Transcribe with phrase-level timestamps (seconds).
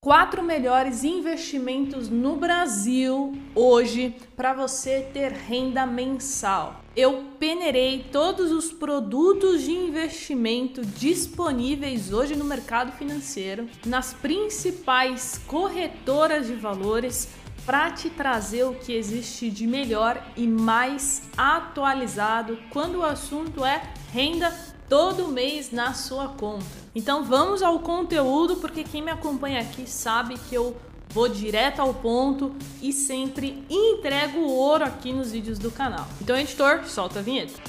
[0.00, 6.84] quatro melhores investimentos no Brasil hoje para você ter renda mensal.
[6.94, 16.46] Eu peneirei todos os produtos de investimento disponíveis hoje no mercado financeiro, nas principais corretoras
[16.46, 17.28] de valores,
[17.66, 23.82] para te trazer o que existe de melhor e mais atualizado quando o assunto é
[24.12, 26.64] renda todo mês na sua conta.
[26.94, 30.76] Então vamos ao conteúdo, porque quem me acompanha aqui sabe que eu
[31.10, 36.06] vou direto ao ponto e sempre entrego ouro aqui nos vídeos do canal.
[36.20, 37.60] Então, editor, solta a vinheta.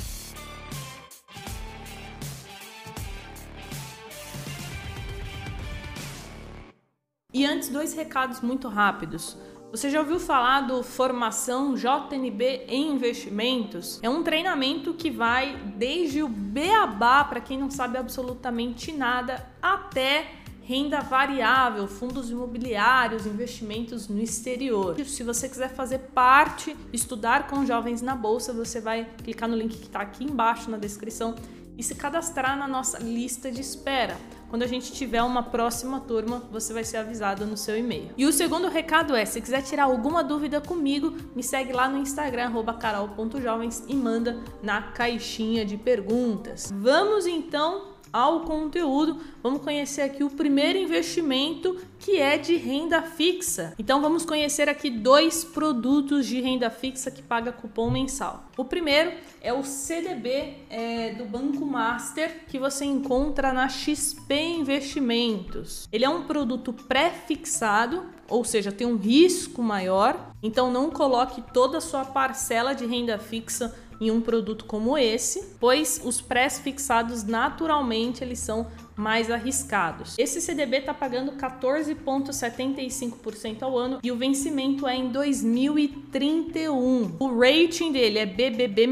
[7.31, 9.37] E antes, dois recados muito rápidos.
[9.71, 13.99] Você já ouviu falar do Formação JNB em Investimentos?
[14.01, 20.31] É um treinamento que vai desde o beabá, para quem não sabe absolutamente nada, até
[20.63, 24.99] renda variável, fundos imobiliários, investimentos no exterior.
[25.05, 29.77] Se você quiser fazer parte, estudar com jovens na bolsa, você vai clicar no link
[29.77, 31.35] que está aqui embaixo na descrição
[31.77, 34.17] e se cadastrar na nossa lista de espera.
[34.49, 38.09] Quando a gente tiver uma próxima turma, você vai ser avisado no seu e-mail.
[38.17, 41.97] E o segundo recado é: se quiser tirar alguma dúvida comigo, me segue lá no
[41.99, 46.71] Instagram, carol.jovens e manda na caixinha de perguntas.
[46.73, 53.73] Vamos então ao conteúdo, vamos conhecer aqui o primeiro investimento que é de renda fixa.
[53.77, 58.45] Então vamos conhecer aqui dois produtos de renda fixa que paga cupom mensal.
[58.57, 65.87] O primeiro é o CDB é, do Banco Master que você encontra na XP Investimentos.
[65.91, 70.31] Ele é um produto pré-fixado, ou seja, tem um risco maior.
[70.41, 75.55] Então não coloque toda a sua parcela de renda fixa em um produto como esse,
[75.59, 80.15] pois os pré fixados naturalmente eles são mais arriscados.
[80.17, 87.17] Esse CDB está pagando 14,75% ao ano e o vencimento é em 2031.
[87.19, 88.89] O rating dele é BBB-,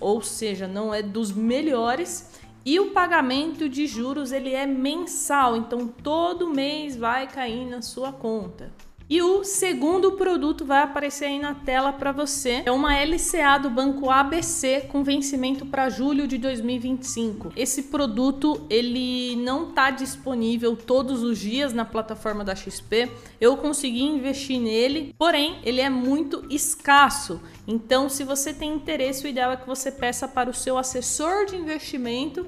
[0.00, 2.30] ou seja, não é dos melhores.
[2.64, 8.12] E o pagamento de juros ele é mensal, então todo mês vai cair na sua
[8.12, 8.70] conta.
[9.10, 12.62] E o segundo produto vai aparecer aí na tela para você.
[12.64, 17.52] É uma LCA do Banco ABC com vencimento para julho de 2025.
[17.56, 23.10] Esse produto ele não está disponível todos os dias na plataforma da XP.
[23.40, 27.40] Eu consegui investir nele, porém ele é muito escasso.
[27.66, 31.46] Então, se você tem interesse, o ideal é que você peça para o seu assessor
[31.46, 32.46] de investimento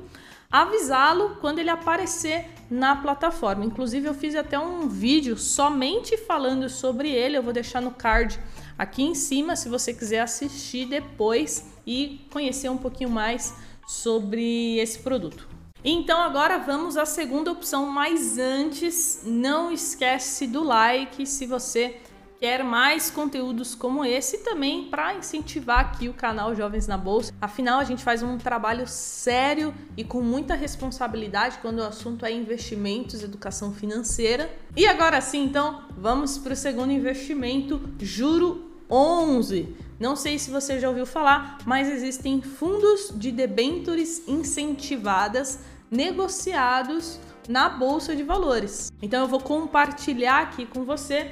[0.52, 3.64] avisá-lo quando ele aparecer na plataforma.
[3.64, 7.38] Inclusive, eu fiz até um vídeo somente falando sobre ele.
[7.38, 8.38] Eu vou deixar no card
[8.78, 13.54] aqui em cima se você quiser assistir depois e conhecer um pouquinho mais
[13.86, 15.48] sobre esse produto.
[15.84, 22.00] Então agora vamos à segunda opção, mas antes não esquece do like se você
[22.42, 27.32] quer mais conteúdos como esse também para incentivar aqui o canal Jovens na Bolsa.
[27.40, 32.32] Afinal, a gente faz um trabalho sério e com muita responsabilidade quando o assunto é
[32.32, 34.50] investimentos, educação financeira.
[34.76, 39.76] E agora sim, então, vamos para o segundo investimento, juro 11.
[40.00, 47.68] Não sei se você já ouviu falar, mas existem fundos de debentures incentivadas negociados na
[47.68, 48.92] bolsa de valores.
[49.00, 51.30] Então eu vou compartilhar aqui com você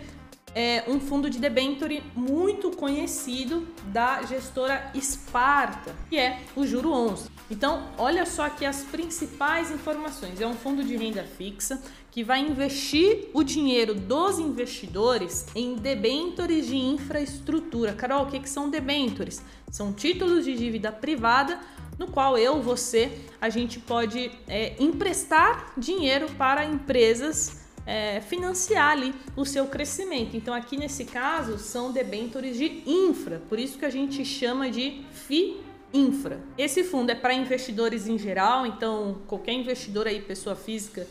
[0.54, 7.28] é um fundo de debenture muito conhecido da gestora Esparta, que é o Juro 11.
[7.50, 10.40] Então, olha só aqui as principais informações.
[10.40, 16.66] É um fundo de renda fixa que vai investir o dinheiro dos investidores em debentures
[16.66, 17.92] de infraestrutura.
[17.92, 19.42] Carol, o que, que são debentures?
[19.70, 21.60] São títulos de dívida privada
[21.98, 29.14] no qual eu, você, a gente pode é, emprestar dinheiro para empresas é, financiar ali
[29.36, 30.36] o seu crescimento.
[30.36, 35.02] Então, aqui nesse caso, são debentures de infra, por isso que a gente chama de
[35.12, 35.60] FI
[35.92, 36.40] infra.
[36.56, 41.06] Esse fundo é para investidores em geral, então qualquer investidor aí, pessoa física,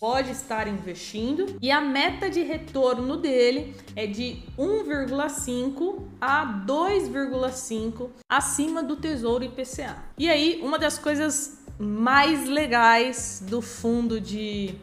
[0.00, 8.82] pode estar investindo e a meta de retorno dele é de 1,5 a 2,5 acima
[8.82, 10.02] do Tesouro IPCA.
[10.16, 14.74] E aí, uma das coisas mais legais do fundo de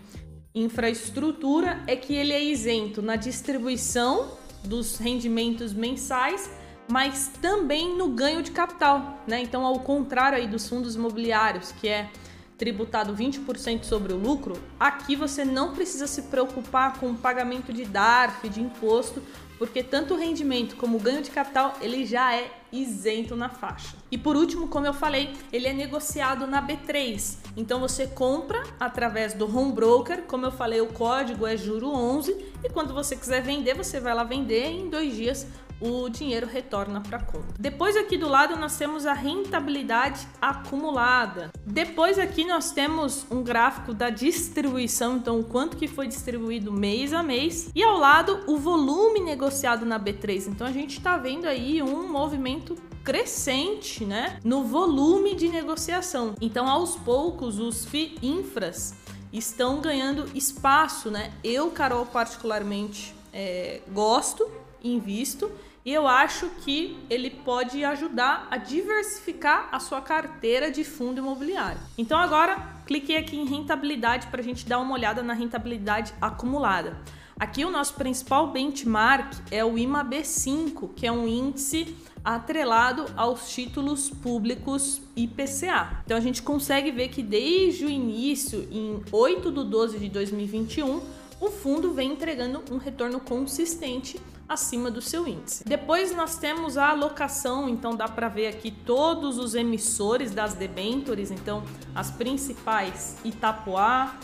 [0.59, 4.31] infraestrutura é que ele é isento na distribuição
[4.63, 6.49] dos rendimentos mensais,
[6.87, 9.41] mas também no ganho de capital, né?
[9.41, 12.09] Então, ao contrário aí dos fundos imobiliários, que é
[12.57, 17.85] tributado 20% sobre o lucro, aqui você não precisa se preocupar com o pagamento de
[17.85, 19.21] DARF, de imposto,
[19.57, 23.95] porque tanto o rendimento como o ganho de capital ele já é isento na faixa.
[24.11, 27.37] E por último, como eu falei, ele é negociado na B3.
[27.55, 32.31] Então você compra através do home broker, como eu falei, o código é juro 11
[32.63, 35.47] e quando você quiser vender, você vai lá vender e em dois dias
[35.79, 37.53] o dinheiro retorna para a conta.
[37.59, 41.51] Depois aqui do lado nós temos a rentabilidade acumulada.
[41.65, 47.13] Depois aqui nós temos um gráfico da distribuição, então o quanto que foi distribuído mês
[47.13, 50.47] a mês e ao lado o volume negociado na B3.
[50.47, 56.35] Então a gente está vendo aí um movimento crescente, né, no volume de negociação.
[56.41, 58.95] Então aos poucos os FI infras
[59.31, 61.31] estão ganhando espaço, né?
[61.43, 64.49] Eu, Carol, particularmente é, gosto,
[64.83, 65.49] invisto
[65.87, 71.79] e eu acho que ele pode ajudar a diversificar a sua carteira de fundo imobiliário.
[71.97, 76.97] Então agora cliquei aqui em rentabilidade para a gente dar uma olhada na rentabilidade acumulada.
[77.39, 84.09] Aqui o nosso principal benchmark é o IMAB5, que é um índice atrelado aos títulos
[84.09, 86.01] públicos IPCA.
[86.03, 91.01] Então a gente consegue ver que desde o início, em 8 de 12 de 2021,
[91.39, 95.63] o fundo vem entregando um retorno consistente acima do seu índice.
[95.63, 101.31] Depois nós temos a alocação, então dá para ver aqui todos os emissores das debentures,
[101.31, 101.63] então
[101.93, 104.15] as principais Itapuá,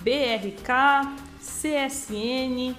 [0.00, 2.76] BRK, CSN,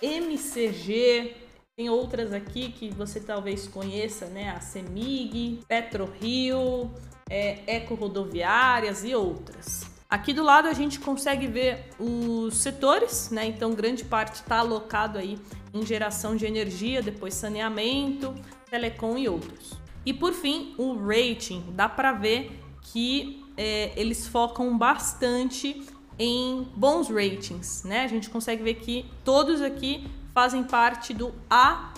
[0.00, 1.36] MCG,
[1.76, 4.50] tem outras aqui que você talvez conheça, né?
[4.50, 6.92] A CEMIG, PetroRio,
[7.30, 9.91] é, Eco Rodoviárias e outras.
[10.12, 13.46] Aqui do lado a gente consegue ver os setores, né?
[13.46, 15.38] Então grande parte está alocado aí
[15.72, 18.34] em geração de energia, depois saneamento,
[18.68, 19.72] telecom e outros.
[20.04, 21.64] E por fim, o rating.
[21.72, 25.82] Dá para ver que é, eles focam bastante
[26.18, 28.04] em bons ratings, né?
[28.04, 31.94] A gente consegue ver que todos aqui fazem parte do A,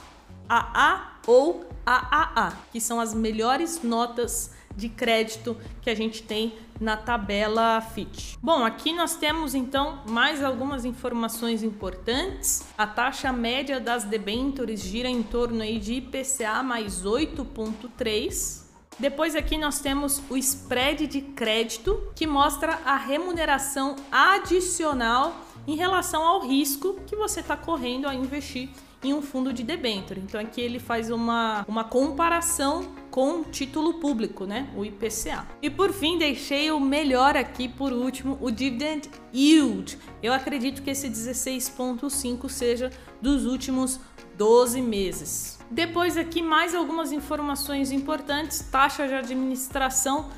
[0.49, 6.97] AA ou AAA, que são as melhores notas de crédito que a gente tem na
[6.97, 8.39] tabela FIT.
[8.43, 12.65] Bom, aqui nós temos então mais algumas informações importantes.
[12.77, 18.65] A taxa média das debêntures gira em torno aí de IPCA mais 8,3.
[18.99, 25.35] Depois aqui nós temos o spread de crédito, que mostra a remuneração adicional
[25.67, 28.69] em relação ao risco que você está correndo a investir
[29.05, 30.21] em um fundo de debênture.
[30.21, 34.69] Então aqui ele faz uma, uma comparação com título público, né?
[34.77, 35.47] O IPCA.
[35.63, 39.99] E por fim, deixei o melhor aqui por último, o dividend yield.
[40.23, 42.91] Eu acredito que esse 16.5 seja
[43.21, 44.01] dos últimos
[44.37, 45.59] 12 meses.
[45.71, 50.31] Depois aqui mais algumas informações importantes, taxa de administração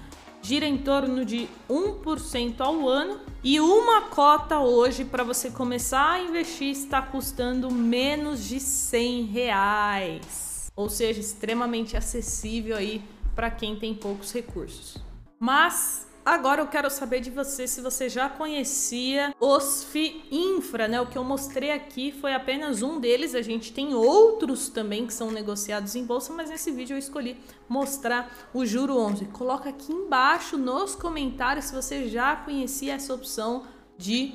[0.46, 6.22] gira em torno de 1% ao ano e uma cota hoje para você começar a
[6.22, 13.02] investir está custando menos de 100 reais, ou seja, extremamente acessível aí
[13.34, 14.98] para quem tem poucos recursos.
[15.40, 21.00] Mas Agora eu quero saber de você se você já conhecia os FI Infra, né?
[21.00, 23.32] O que eu mostrei aqui foi apenas um deles.
[23.32, 27.38] A gente tem outros também que são negociados em bolsa, mas nesse vídeo eu escolhi
[27.68, 29.26] mostrar o juro 11.
[29.26, 33.62] Coloca aqui embaixo nos comentários se você já conhecia essa opção
[33.96, 34.34] de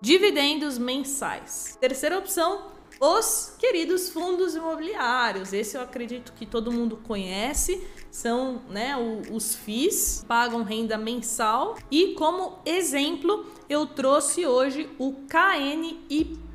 [0.00, 1.76] dividendos mensais.
[1.80, 2.70] Terceira opção,
[3.00, 5.52] os queridos fundos imobiliários.
[5.52, 8.94] Esse eu acredito que todo mundo conhece, são né,
[9.30, 11.76] os FIIs, pagam renda mensal.
[11.90, 16.46] E como exemplo, eu trouxe hoje o KNIP,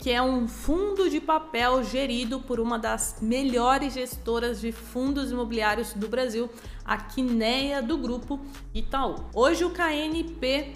[0.00, 5.92] que é um fundo de papel gerido por uma das melhores gestoras de fundos imobiliários
[5.92, 6.50] do Brasil,
[6.84, 8.40] a Quineia do grupo
[8.74, 9.16] Itaú.
[9.32, 10.72] Hoje o KNP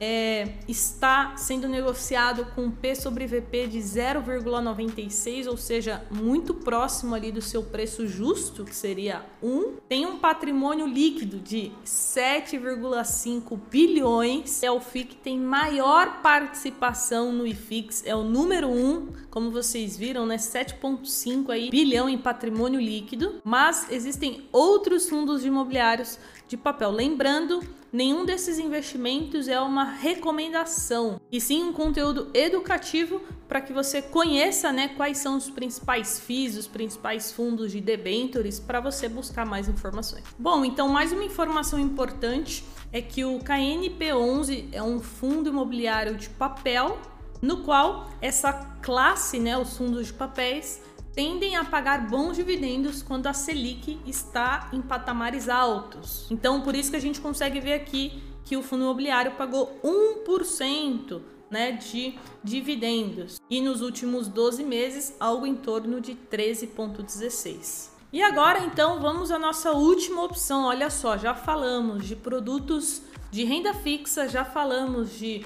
[0.00, 7.30] é, está sendo negociado com P sobre VP de 0,96, ou seja, muito próximo ali
[7.30, 9.74] do seu preço justo, que seria 1.
[9.86, 14.62] Tem um patrimônio líquido de 7,5 bilhões.
[14.62, 20.24] É o que tem maior participação no IFIX, é o número 1, como vocês viram,
[20.24, 20.36] né?
[20.36, 23.40] 7,5 aí bilhão em patrimônio líquido.
[23.44, 26.18] Mas existem outros fundos imobiliários
[26.50, 26.90] de papel.
[26.90, 34.02] Lembrando nenhum desses investimentos é uma recomendação, e sim um conteúdo educativo para que você
[34.02, 39.46] conheça né, quais são os principais FIIs, os principais fundos de debentures, para você buscar
[39.46, 40.24] mais informações.
[40.36, 46.28] Bom, então mais uma informação importante é que o KNP11 é um fundo imobiliário de
[46.30, 46.98] papel,
[47.40, 48.52] no qual essa
[48.82, 50.82] classe, né, os fundos de papéis,
[51.20, 56.26] tendem a pagar bons dividendos quando a Selic está em patamares altos.
[56.30, 61.20] Então, por isso que a gente consegue ver aqui que o fundo imobiliário pagou 1%
[61.50, 67.90] né, de dividendos e nos últimos 12 meses algo em torno de 13,16.
[68.10, 70.64] E agora então vamos à nossa última opção.
[70.64, 75.44] Olha só, já falamos de produtos de renda fixa, já falamos de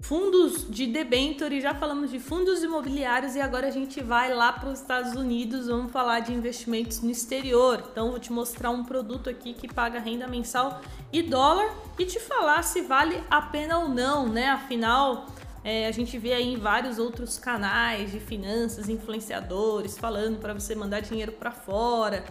[0.00, 4.70] fundos de debenture, já falamos de fundos imobiliários e agora a gente vai lá para
[4.70, 7.84] os Estados Unidos, vamos falar de investimentos no exterior.
[7.90, 10.80] Então vou te mostrar um produto aqui que paga renda mensal
[11.12, 14.48] e dólar e te falar se vale a pena ou não, né?
[14.48, 15.26] Afinal,
[15.64, 20.74] é, a gente vê aí em vários outros canais de finanças, influenciadores falando para você
[20.74, 22.24] mandar dinheiro para fora,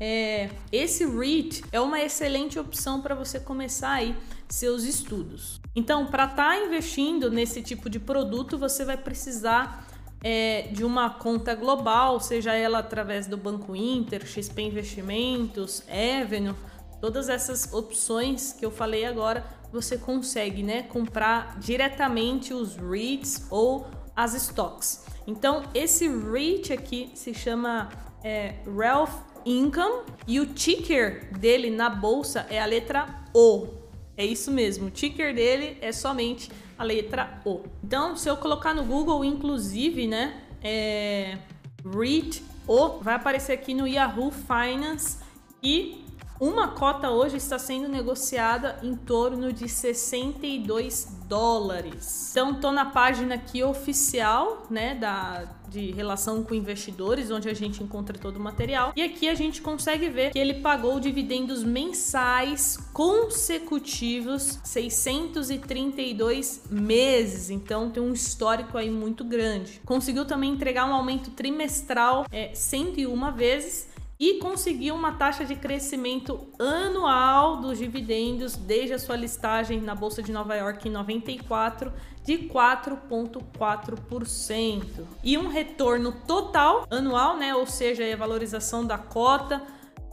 [0.00, 4.16] é, esse REIT é uma excelente opção para você começar aí
[4.48, 5.60] seus estudos.
[5.76, 9.86] Então, para estar tá investindo nesse tipo de produto, você vai precisar
[10.24, 16.54] é, de uma conta global, seja ela através do Banco Inter, XP Investimentos, Avenue,
[16.98, 23.86] todas essas opções que eu falei agora, você consegue né, comprar diretamente os REITs ou
[24.16, 25.04] as stocks.
[25.26, 27.90] Então, esse REIT aqui se chama
[28.24, 29.14] é, Ralph
[29.44, 33.75] Income e o ticker dele na bolsa é a letra O.
[34.16, 37.60] É isso mesmo, o ticker dele é somente a letra O.
[37.84, 41.38] Então, se eu colocar no Google, inclusive, né, é,
[41.84, 45.18] REIT O, vai aparecer aqui no Yahoo Finance
[45.62, 46.04] e
[46.40, 52.30] uma cota hoje está sendo negociada em torno de 62 dólares.
[52.30, 57.82] Então, estou na página aqui oficial, né, da de relação com investidores, onde a gente
[57.82, 58.92] encontra todo o material.
[58.96, 67.50] E aqui a gente consegue ver que ele pagou dividendos mensais consecutivos 632 meses.
[67.50, 69.80] Então tem um histórico aí muito grande.
[69.84, 76.48] Conseguiu também entregar um aumento trimestral é, 101 vezes e conseguiu uma taxa de crescimento
[76.58, 81.92] anual dos dividendos desde a sua listagem na Bolsa de Nova York em 94
[82.24, 89.62] de 4,4% e um retorno total anual, né, ou seja, a valorização da cota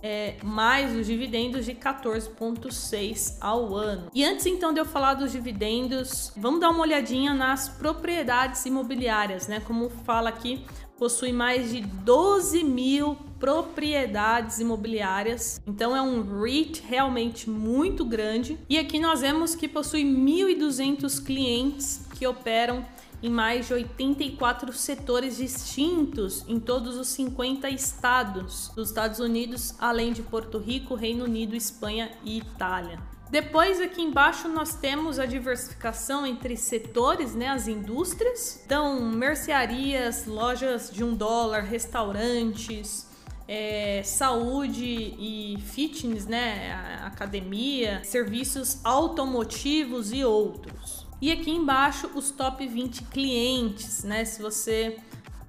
[0.03, 4.10] é, mais os dividendos de 14,6 ao ano.
[4.13, 9.48] E antes então de eu falar dos dividendos, vamos dar uma olhadinha nas propriedades imobiliárias,
[9.48, 9.62] né?
[9.62, 10.65] Como fala aqui,
[10.98, 15.59] possui mais de 12 mil propriedades imobiliárias.
[15.67, 18.57] Então é um REIT realmente muito grande.
[18.69, 22.85] E aqui nós vemos que possui 1.200 clientes que operam
[23.21, 30.13] em mais de 84 setores distintos em todos os 50 estados dos Estados Unidos, além
[30.13, 32.97] de Porto Rico, Reino Unido, Espanha e Itália.
[33.29, 38.62] Depois aqui embaixo nós temos a diversificação entre setores, né, as indústrias.
[38.65, 43.12] Então, mercearias, lojas de um dólar, restaurantes,
[43.47, 46.73] é, saúde e fitness, né,
[47.03, 51.05] academia, serviços automotivos e outros.
[51.21, 54.25] E aqui embaixo os top 20 clientes, né?
[54.25, 54.97] Se você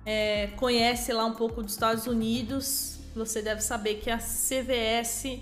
[0.07, 5.41] é, conhece lá um pouco dos Estados Unidos, você deve saber que a CVS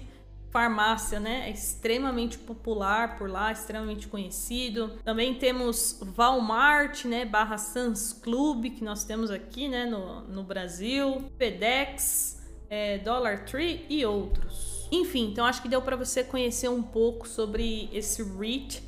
[0.52, 1.48] farmácia, né?
[1.48, 4.92] É extremamente popular por lá, extremamente conhecido.
[5.02, 7.24] Também temos Walmart, né?
[7.24, 9.86] Barra Sans Club, que nós temos aqui, né?
[9.86, 11.24] No, no Brasil.
[11.38, 12.41] FedEx,
[12.72, 14.88] é, Dollar Tree e outros.
[14.90, 18.82] Enfim, então acho que deu para você conhecer um pouco sobre esse REIT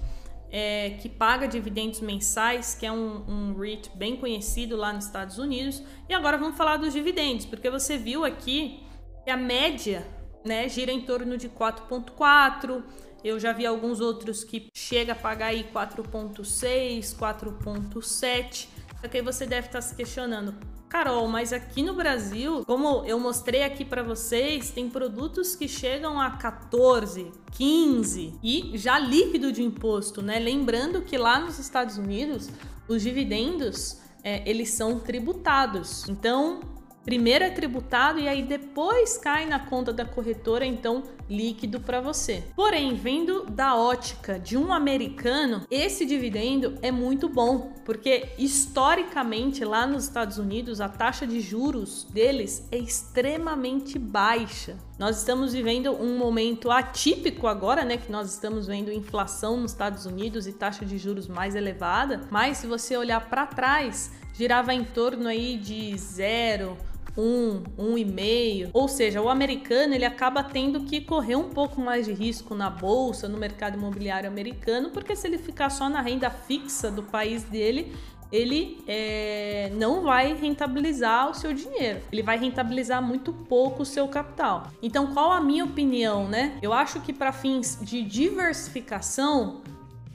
[0.50, 5.36] é, que paga dividendos mensais, que é um, um REIT bem conhecido lá nos Estados
[5.36, 5.82] Unidos.
[6.08, 8.82] E agora vamos falar dos dividendos, porque você viu aqui
[9.22, 10.06] que a média
[10.42, 12.82] né, gira em torno de 4,4.
[13.22, 18.68] Eu já vi alguns outros que chega a pagar aí 4,6, 4,7.
[18.98, 20.54] Só que aí você deve estar se questionando,
[20.94, 26.20] Carol, mas aqui no Brasil, como eu mostrei aqui para vocês, tem produtos que chegam
[26.20, 30.38] a 14, 15 e já líquido de imposto, né?
[30.38, 32.48] Lembrando que lá nos Estados Unidos,
[32.86, 36.08] os dividendos é, eles são tributados.
[36.08, 36.60] Então,
[37.04, 42.44] Primeiro é tributado e aí depois cai na conta da corretora, então líquido para você.
[42.56, 49.86] Porém, vendo da ótica de um americano, esse dividendo é muito bom, porque historicamente lá
[49.86, 54.76] nos Estados Unidos a taxa de juros deles é extremamente baixa.
[54.98, 60.06] Nós estamos vivendo um momento atípico agora, né, que nós estamos vendo inflação nos Estados
[60.06, 64.84] Unidos e taxa de juros mais elevada, mas se você olhar para trás, girava em
[64.84, 66.76] torno aí de zero
[67.16, 68.70] um, um e meio.
[68.72, 72.70] Ou seja, o americano ele acaba tendo que correr um pouco mais de risco na
[72.70, 77.44] bolsa, no mercado imobiliário americano, porque se ele ficar só na renda fixa do país
[77.44, 77.92] dele,
[78.32, 82.00] ele é, não vai rentabilizar o seu dinheiro.
[82.10, 84.68] Ele vai rentabilizar muito pouco o seu capital.
[84.82, 86.58] Então, qual a minha opinião, né?
[86.60, 89.62] Eu acho que para fins de diversificação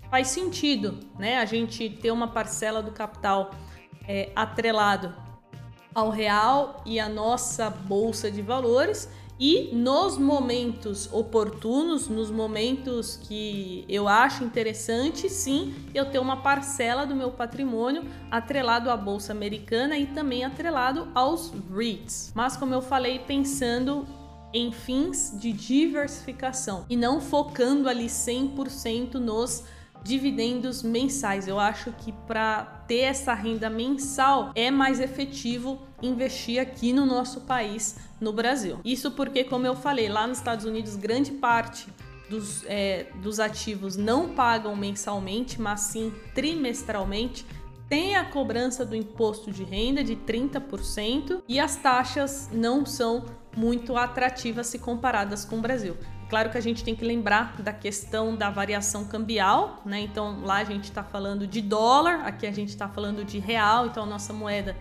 [0.10, 1.38] faz sentido, né?
[1.38, 3.52] A gente ter uma parcela do capital
[4.06, 5.14] é, atrelado
[5.94, 13.86] ao real e à nossa bolsa de valores e nos momentos oportunos, nos momentos que
[13.88, 19.98] eu acho interessante, sim, eu ter uma parcela do meu patrimônio atrelado à bolsa americana
[19.98, 22.34] e também atrelado aos REITs.
[22.36, 24.06] Mas como eu falei, pensando
[24.54, 29.64] em fins de diversificação e não focando ali 100% nos
[30.04, 31.48] dividendos mensais.
[31.48, 37.42] Eu acho que para ter essa renda mensal é mais efetivo investir aqui no nosso
[37.42, 38.80] país, no Brasil.
[38.84, 41.88] Isso porque, como eu falei, lá nos Estados Unidos, grande parte
[42.30, 47.46] dos, é, dos ativos não pagam mensalmente, mas sim trimestralmente.
[47.90, 53.26] Tem a cobrança do imposto de renda de 30% e as taxas não são
[53.58, 55.98] muito atrativas se comparadas com o Brasil.
[56.30, 60.00] Claro que a gente tem que lembrar da questão da variação cambial, né?
[60.02, 63.88] Então lá a gente está falando de dólar, aqui a gente está falando de real,
[63.88, 64.78] então a nossa moeda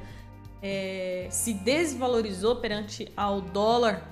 [0.62, 4.02] é, se desvalorizou perante ao dólar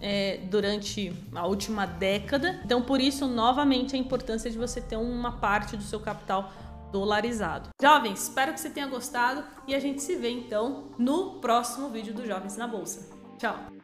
[0.00, 2.60] é, durante a última década.
[2.64, 6.50] Então por isso novamente a importância de você ter uma parte do seu capital
[6.90, 7.68] dolarizado.
[7.80, 12.14] Jovens, espero que você tenha gostado e a gente se vê então no próximo vídeo
[12.14, 13.10] do Jovens na Bolsa.
[13.36, 13.77] Tchau!